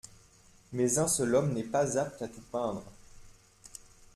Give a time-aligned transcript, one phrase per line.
[0.73, 2.81] Mais un seul homme n'est pas apte à tout peindre.